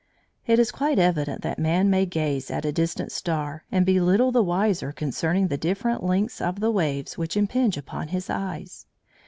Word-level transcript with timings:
It 0.47 0.57
is 0.57 0.71
quite 0.71 0.97
evident 0.97 1.43
that 1.43 1.59
man 1.59 1.87
may 1.91 2.07
gaze 2.07 2.49
at 2.49 2.65
a 2.65 2.71
distant 2.71 3.11
star 3.11 3.65
and 3.71 3.85
be 3.85 3.99
little 3.99 4.31
the 4.31 4.41
wiser 4.41 4.91
concerning 4.91 5.45
the 5.49 5.59
different 5.59 6.01
lengths 6.03 6.41
of 6.41 6.59
the 6.59 6.71
waves 6.71 7.19
which 7.19 7.37
impinge 7.37 7.77
upon 7.77 8.07
his 8.07 8.27
eyes. 8.27 8.87